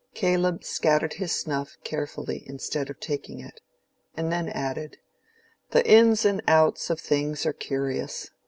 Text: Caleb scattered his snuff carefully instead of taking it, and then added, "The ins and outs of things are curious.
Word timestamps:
Caleb 0.15 0.63
scattered 0.63 1.13
his 1.13 1.31
snuff 1.31 1.77
carefully 1.83 2.41
instead 2.47 2.89
of 2.89 2.99
taking 2.99 3.39
it, 3.39 3.61
and 4.15 4.31
then 4.31 4.49
added, 4.49 4.97
"The 5.69 5.87
ins 5.87 6.25
and 6.25 6.41
outs 6.47 6.89
of 6.89 6.99
things 6.99 7.45
are 7.45 7.53
curious. 7.53 8.31